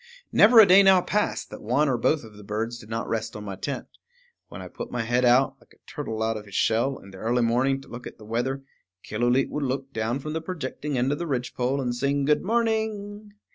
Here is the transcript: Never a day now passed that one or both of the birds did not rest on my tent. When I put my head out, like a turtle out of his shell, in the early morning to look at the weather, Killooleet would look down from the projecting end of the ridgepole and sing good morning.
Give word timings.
Never 0.31 0.59
a 0.59 0.65
day 0.65 0.81
now 0.81 0.99
passed 1.01 1.51
that 1.51 1.61
one 1.61 1.87
or 1.87 1.95
both 1.95 2.23
of 2.23 2.35
the 2.35 2.43
birds 2.43 2.79
did 2.79 2.89
not 2.89 3.07
rest 3.07 3.35
on 3.35 3.43
my 3.43 3.55
tent. 3.55 3.85
When 4.49 4.59
I 4.59 4.67
put 4.67 4.89
my 4.89 5.03
head 5.03 5.23
out, 5.23 5.57
like 5.59 5.73
a 5.75 5.85
turtle 5.87 6.23
out 6.23 6.37
of 6.37 6.45
his 6.45 6.55
shell, 6.55 6.97
in 6.97 7.11
the 7.11 7.19
early 7.19 7.43
morning 7.43 7.79
to 7.81 7.87
look 7.87 8.07
at 8.07 8.17
the 8.17 8.25
weather, 8.25 8.63
Killooleet 9.07 9.51
would 9.51 9.63
look 9.63 9.93
down 9.93 10.17
from 10.17 10.33
the 10.33 10.41
projecting 10.41 10.97
end 10.97 11.11
of 11.11 11.19
the 11.19 11.27
ridgepole 11.27 11.79
and 11.79 11.93
sing 11.93 12.25
good 12.25 12.41
morning. 12.43 13.33